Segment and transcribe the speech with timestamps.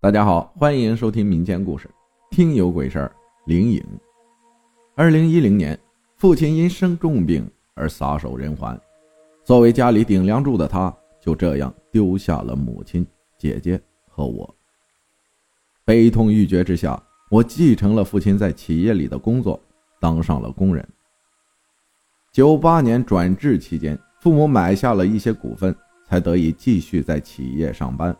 [0.00, 1.90] 大家好，欢迎收听民间故事，
[2.30, 3.12] 听有鬼事儿。
[3.46, 3.82] 灵隐。
[4.94, 5.76] 二零一零年，
[6.14, 8.80] 父亲因生重病而撒手人寰，
[9.42, 13.04] 作为家里顶梁柱的他，就这样丢下了母亲、
[13.36, 14.54] 姐姐和我。
[15.84, 19.60] 悲痛欲绝之下，我继承了父亲在企业里的工作，
[19.98, 20.88] 当上了工人。
[22.32, 25.74] 九八年转制期间，父母买下了一些股份，
[26.06, 28.16] 才得以继续在企业上班。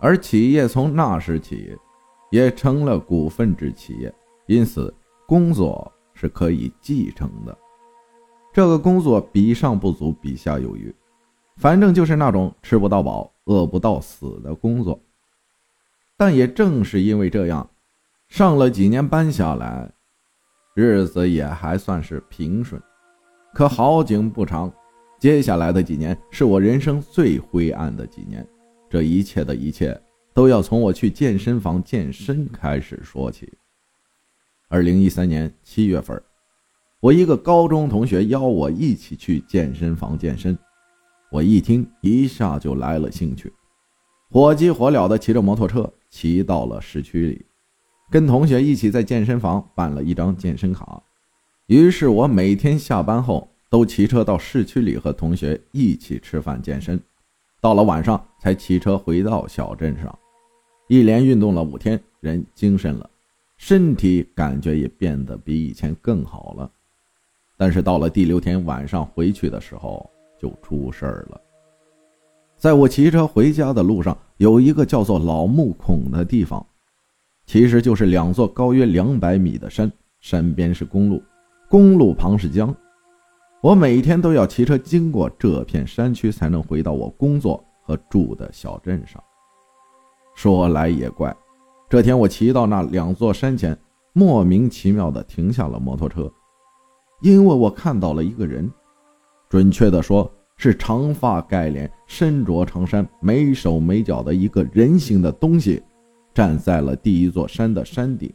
[0.00, 1.76] 而企业从那时起，
[2.30, 4.12] 也成了股份制企业，
[4.46, 4.92] 因此
[5.26, 7.56] 工作是可以继承的。
[8.52, 10.92] 这个工作比上不足，比下有余，
[11.58, 14.98] 反正就是那种吃不到饱、饿不到死的工作。
[16.16, 17.68] 但也正是因为这样，
[18.28, 19.90] 上了几年班下来，
[20.74, 22.80] 日子也还算是平顺。
[23.52, 24.72] 可好景不长，
[25.18, 28.46] 接下来的几年是我人生最灰暗的几年。
[28.90, 29.98] 这一切的一切
[30.34, 33.48] 都要从我去健身房健身开始说起。
[34.68, 36.20] 二零一三年七月份，
[36.98, 40.58] 我一个高中同学邀我一起去健身房健身，
[41.30, 43.52] 我一听一下就来了兴趣，
[44.28, 47.46] 火急火燎的骑着摩托车骑到了市区里，
[48.10, 51.00] 跟同学一起在健身房办了一张健身卡。
[51.66, 57.00] 于是我每天下班后都骑车到市区里和同学一起吃饭健身。
[57.60, 60.18] 到了晚上才骑车回到小镇上，
[60.88, 63.08] 一连运动了五天，人精神了，
[63.58, 66.70] 身体感觉也变得比以前更好了。
[67.58, 70.08] 但是到了第六天晚上回去的时候，
[70.38, 71.38] 就出事儿了。
[72.56, 76.66] 在我骑车回家的路上，有一个叫做老木孔的地方，
[77.44, 81.22] 其实就是两座高约两百米的山，山边是公路，
[81.68, 82.74] 公路旁是江。
[83.62, 89.22] 我每天都要骑车经过这片山区，才能回到我工作和住的小镇上。
[90.34, 91.36] 说来也怪，
[91.86, 93.78] 这天我骑到那两座山前，
[94.14, 96.32] 莫名其妙地停下了摩托车，
[97.20, 98.70] 因为我看到了一个人，
[99.50, 105.82] 准确地说是长发盖脸、身着长衫、没手没脚的一个人形的东西，
[106.32, 108.32] 站在了第一座山的山顶。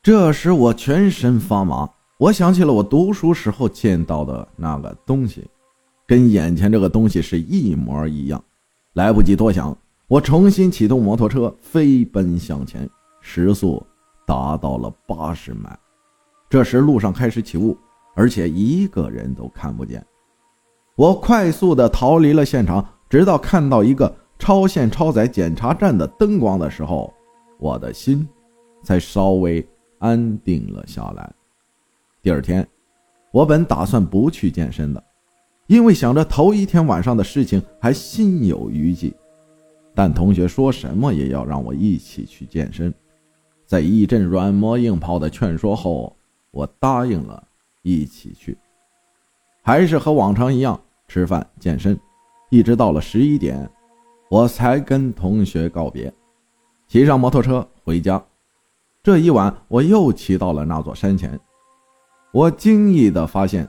[0.00, 1.90] 这时我全身发麻。
[2.20, 5.48] 我想起了我读书时候见到的那个东西，
[6.06, 8.44] 跟眼前这个东西是一模一样。
[8.92, 9.74] 来不及多想，
[10.06, 12.86] 我重新启动摩托车，飞奔向前，
[13.22, 13.82] 时速
[14.26, 15.74] 达到了八十迈。
[16.50, 17.74] 这时路上开始起雾，
[18.14, 20.04] 而且一个人都看不见。
[20.96, 27.10] 我快速的逃离了现场，直到看到一个超限超载检查站的灯光的时候，
[27.58, 28.28] 我的心
[28.82, 29.66] 才稍微
[30.00, 31.32] 安定了下来。
[32.22, 32.66] 第二天，
[33.32, 35.02] 我本打算不去健身的，
[35.68, 39.14] 因为想着头一天晚上的事情还心有余悸。
[39.94, 42.92] 但同学说什么也要让我一起去健身，
[43.64, 46.14] 在一阵软磨硬泡的劝说后，
[46.50, 47.42] 我答应了
[47.82, 48.56] 一起去。
[49.62, 50.78] 还是和往常一样
[51.08, 51.98] 吃饭健身，
[52.50, 53.68] 一直到了十一点，
[54.30, 56.12] 我才跟同学告别，
[56.86, 58.22] 骑上摩托车回家。
[59.02, 61.38] 这一晚，我又骑到了那座山前。
[62.32, 63.68] 我惊异地发现，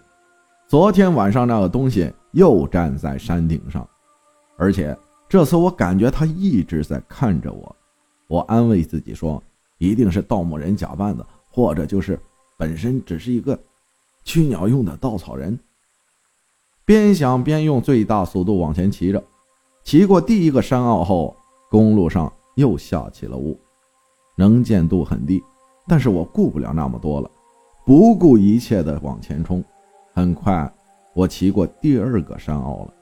[0.67, 3.87] 昨天晚上那个东西又站在山顶上，
[4.55, 4.95] 而且
[5.27, 7.75] 这次我感觉他一直在看着我。
[8.27, 9.41] 我安慰自己说，
[9.79, 12.19] 一定是盗墓人假扮的，或者就是
[12.55, 13.59] 本身只是一个
[14.23, 15.57] 驱鸟用的稻草人。
[16.85, 19.23] 边想边用最大速度往前骑着，
[19.83, 21.35] 骑过第一个山坳后，
[21.69, 23.59] 公路上又下起了雾，
[24.35, 25.41] 能见度很低，
[25.87, 27.31] 但是我顾不了那么多了。
[27.91, 29.61] 不顾一切的往前冲，
[30.13, 30.73] 很快
[31.13, 32.93] 我骑过第二个山坳了，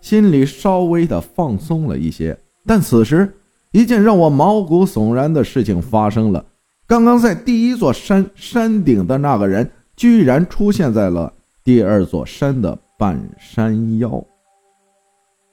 [0.00, 2.36] 心里稍微的放松了一些。
[2.66, 3.32] 但此时，
[3.70, 6.44] 一件让我毛骨悚然的事情发生了：
[6.84, 14.20] 刚刚在第一座山山顶的那个人，居然出现在了第二座山的半山腰。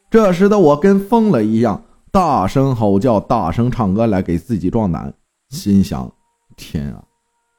[0.09, 1.79] 这时的我跟疯了一样，
[2.11, 5.13] 大声吼叫，大声唱歌来给自己壮胆，
[5.49, 6.11] 心想：
[6.57, 7.03] 天啊！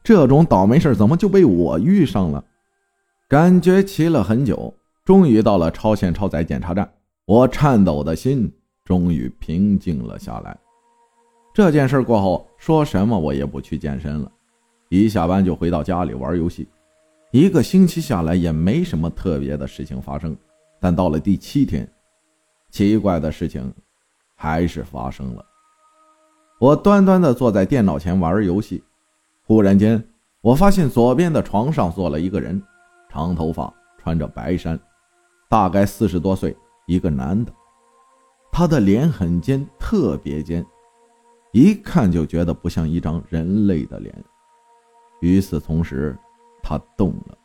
[0.06, 2.44] 这种倒霉事怎么就被我遇上了？
[3.28, 4.72] 感觉骑了很久，
[5.04, 6.88] 终于到了超限超载检查站。
[7.24, 8.48] 我颤抖的心
[8.84, 10.56] 终于平静了下来。
[11.52, 14.30] 这件事过后，说什么我也不去健身了，
[14.90, 16.68] 一下班就回到家里玩游戏。
[17.32, 20.36] 一个星期下来也没什么特别的事情发生。
[20.78, 21.84] 但到了第七天，
[22.70, 23.74] 奇怪的事情
[24.36, 25.44] 还是发生了。
[26.60, 28.84] 我端端的坐在电脑前玩游戏。
[29.46, 30.02] 忽然间，
[30.40, 32.60] 我发现左边的床上坐了一个人，
[33.08, 34.76] 长头发，穿着白衫，
[35.48, 36.56] 大概四十多岁，
[36.86, 37.52] 一个男的。
[38.50, 40.66] 他的脸很尖，特别尖，
[41.52, 44.12] 一看就觉得不像一张人类的脸。
[45.20, 46.18] 与此同时，
[46.60, 47.38] 他动了，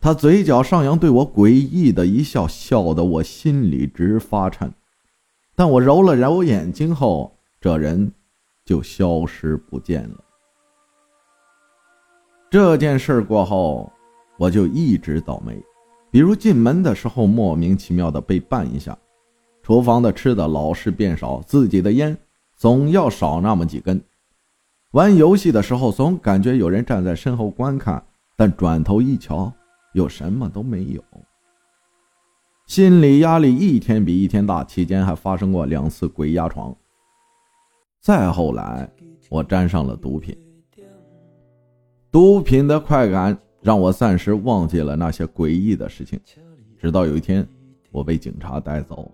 [0.00, 4.72] 他嘴角上扬，对我诡异的一笑，笑得我心里直发颤。
[5.54, 8.10] 但我揉了揉眼睛后，这人
[8.64, 10.24] 就消失不见了。
[12.50, 13.88] 这件事过后，
[14.36, 15.56] 我就一直倒霉，
[16.10, 18.98] 比如进门的时候莫名其妙的被绊一下，
[19.62, 22.16] 厨房的吃的老是变少，自己的烟
[22.56, 24.02] 总要少那么几根。
[24.90, 28.04] 玩游戏的时候，总感觉有人站在身后观看，
[28.36, 29.52] 但转头一瞧，
[29.94, 31.00] 又什么都没有。
[32.66, 36.74] 心理压力一天比一天大，期间还发生过两次鬼压床。
[38.00, 38.90] 再后来，
[39.28, 40.36] 我沾上了毒品，
[42.12, 46.18] 毒品的快感让我暂时忘记了那些诡异的事情。
[46.76, 47.46] 直到有一天，
[47.92, 49.08] 我被警察带走，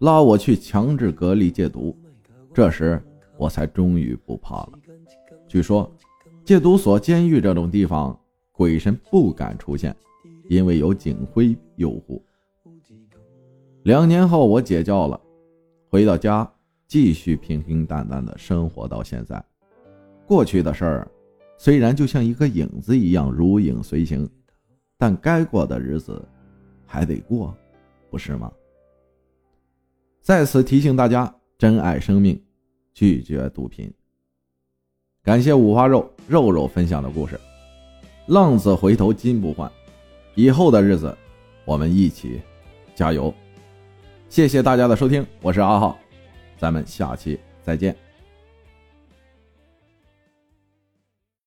[0.00, 1.96] 拉我去强制隔离戒毒，
[2.52, 3.02] 这时
[3.38, 4.72] 我才终于不怕了。
[5.48, 5.90] 据说，
[6.44, 8.18] 戒毒所、监狱这种地方，
[8.52, 9.96] 鬼神不敢出现，
[10.50, 12.22] 因为有警徽诱护。
[13.84, 15.18] 两年后，我解教了，
[15.88, 16.50] 回到家，
[16.86, 19.42] 继续平平淡淡的生活到现在。
[20.26, 21.08] 过去的事儿，
[21.56, 24.28] 虽然就像一个影子一样如影随形，
[24.98, 26.22] 但该过的日子
[26.86, 27.56] 还得过，
[28.10, 28.52] 不是吗？
[30.20, 32.40] 在此提醒大家，珍爱生命，
[32.92, 33.92] 拒绝毒品。
[35.22, 37.38] 感谢五花肉肉肉分享的故事，
[38.26, 39.70] 浪子回头金不换，
[40.34, 41.16] 以后的日子
[41.64, 42.40] 我们一起
[42.94, 43.32] 加油！
[44.28, 45.98] 谢谢大家的收听，我是阿浩，
[46.58, 48.03] 咱们下期再见。